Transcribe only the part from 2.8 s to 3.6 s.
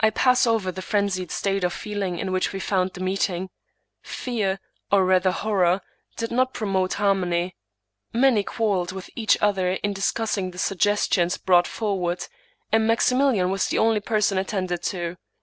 the meeting.